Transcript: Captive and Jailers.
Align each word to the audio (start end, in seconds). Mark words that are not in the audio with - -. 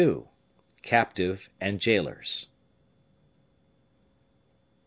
Captive 0.81 1.47
and 1.59 1.79
Jailers. 1.79 2.47